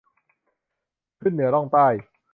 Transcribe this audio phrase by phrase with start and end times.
[1.21, 1.87] ขึ้นเหนือ ล่องใต้